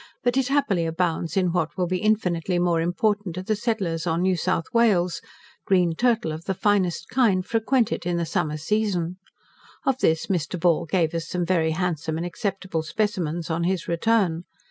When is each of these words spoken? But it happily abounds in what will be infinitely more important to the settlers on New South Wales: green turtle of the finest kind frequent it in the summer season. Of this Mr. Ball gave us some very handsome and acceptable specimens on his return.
But 0.23 0.35
it 0.35 0.47
happily 0.47 0.87
abounds 0.87 1.37
in 1.37 1.51
what 1.51 1.77
will 1.77 1.85
be 1.85 1.99
infinitely 2.01 2.57
more 2.57 2.81
important 2.81 3.35
to 3.35 3.43
the 3.43 3.55
settlers 3.55 4.07
on 4.07 4.23
New 4.23 4.35
South 4.35 4.63
Wales: 4.73 5.21
green 5.67 5.93
turtle 5.93 6.31
of 6.31 6.45
the 6.45 6.55
finest 6.55 7.07
kind 7.09 7.45
frequent 7.45 7.91
it 7.91 8.07
in 8.07 8.17
the 8.17 8.25
summer 8.25 8.57
season. 8.57 9.17
Of 9.85 9.99
this 9.99 10.25
Mr. 10.25 10.59
Ball 10.59 10.87
gave 10.87 11.13
us 11.13 11.27
some 11.29 11.45
very 11.45 11.73
handsome 11.73 12.17
and 12.17 12.25
acceptable 12.25 12.81
specimens 12.81 13.51
on 13.51 13.63
his 13.65 13.87
return. 13.87 14.45